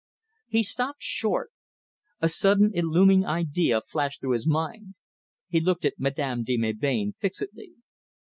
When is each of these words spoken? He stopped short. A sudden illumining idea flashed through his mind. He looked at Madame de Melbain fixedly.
He 0.47 0.63
stopped 0.63 1.03
short. 1.03 1.51
A 2.21 2.27
sudden 2.27 2.71
illumining 2.73 3.23
idea 3.23 3.81
flashed 3.87 4.19
through 4.21 4.31
his 4.33 4.47
mind. 4.47 4.95
He 5.47 5.59
looked 5.61 5.85
at 5.85 5.99
Madame 5.99 6.43
de 6.43 6.57
Melbain 6.57 7.13
fixedly. 7.19 7.73